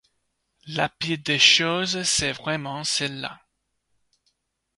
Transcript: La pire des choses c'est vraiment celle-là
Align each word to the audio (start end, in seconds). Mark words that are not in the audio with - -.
La 0.65 0.89
pire 0.89 1.19
des 1.19 1.37
choses 1.37 2.01
c'est 2.01 2.31
vraiment 2.31 2.83
celle-là 2.83 3.39